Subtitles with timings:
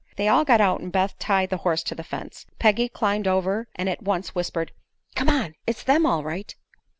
[0.15, 2.47] They all got out and Beth tied the horse to the fence.
[2.57, 4.71] Peggy climbed over and at once whispered:
[5.13, 5.53] "Come on!
[5.67, 6.55] It's them, all right."